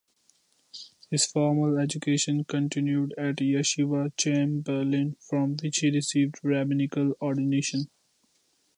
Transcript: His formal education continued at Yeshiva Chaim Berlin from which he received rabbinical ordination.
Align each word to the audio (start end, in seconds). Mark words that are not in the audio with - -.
His 1.11 1.27
formal 1.27 1.77
education 1.77 2.43
continued 2.45 3.13
at 3.19 3.35
Yeshiva 3.35 4.11
Chaim 4.19 4.61
Berlin 4.63 5.15
from 5.19 5.57
which 5.61 5.77
he 5.81 5.91
received 5.91 6.39
rabbinical 6.43 7.13
ordination. 7.21 7.87